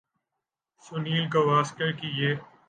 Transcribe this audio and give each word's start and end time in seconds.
سنیل 0.83 1.23
گواسکر 1.33 1.89
کی 1.99 2.09
یہ 2.19 2.31